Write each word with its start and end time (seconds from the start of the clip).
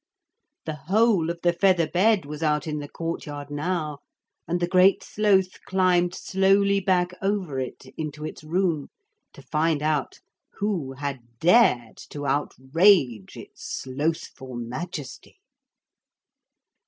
The 0.65 0.73
whole 0.87 1.29
of 1.29 1.41
the 1.43 1.53
feather 1.53 1.87
bed 1.87 2.25
was 2.25 2.41
out 2.41 2.65
in 2.65 2.79
the 2.79 2.89
courtyard 2.89 3.51
now, 3.51 3.99
and 4.47 4.59
the 4.59 4.67
Great 4.67 5.03
Sloth 5.03 5.61
climbed 5.67 6.15
slowly 6.15 6.79
back 6.79 7.11
over 7.21 7.59
it 7.59 7.85
into 7.97 8.25
its 8.25 8.43
room 8.43 8.87
to 9.33 9.43
find 9.43 9.83
out 9.83 10.19
who 10.55 10.93
had 10.93 11.19
dared 11.39 11.97
to 12.09 12.25
outrage 12.25 13.37
its 13.37 13.63
Slothful 13.83 14.55
Majesty. 14.55 15.37